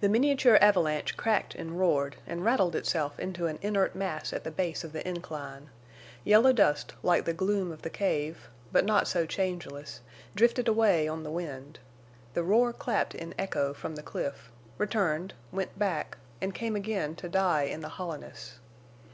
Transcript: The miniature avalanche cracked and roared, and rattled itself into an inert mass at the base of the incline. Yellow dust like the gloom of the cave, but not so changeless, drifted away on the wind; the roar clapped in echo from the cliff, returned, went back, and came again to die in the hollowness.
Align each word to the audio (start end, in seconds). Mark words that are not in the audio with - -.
The 0.00 0.08
miniature 0.08 0.56
avalanche 0.62 1.14
cracked 1.14 1.54
and 1.54 1.78
roared, 1.78 2.16
and 2.26 2.42
rattled 2.42 2.74
itself 2.74 3.20
into 3.20 3.46
an 3.48 3.58
inert 3.60 3.94
mass 3.94 4.32
at 4.32 4.44
the 4.44 4.50
base 4.50 4.82
of 4.82 4.94
the 4.94 5.06
incline. 5.06 5.68
Yellow 6.24 6.54
dust 6.54 6.94
like 7.02 7.26
the 7.26 7.34
gloom 7.34 7.70
of 7.70 7.82
the 7.82 7.90
cave, 7.90 8.48
but 8.72 8.86
not 8.86 9.06
so 9.06 9.26
changeless, 9.26 10.00
drifted 10.34 10.68
away 10.68 11.06
on 11.06 11.22
the 11.22 11.30
wind; 11.30 11.80
the 12.32 12.42
roar 12.42 12.72
clapped 12.72 13.14
in 13.14 13.34
echo 13.38 13.74
from 13.74 13.94
the 13.94 14.02
cliff, 14.02 14.50
returned, 14.78 15.34
went 15.52 15.78
back, 15.78 16.16
and 16.40 16.54
came 16.54 16.74
again 16.74 17.14
to 17.16 17.28
die 17.28 17.64
in 17.64 17.82
the 17.82 17.90
hollowness. 18.00 18.58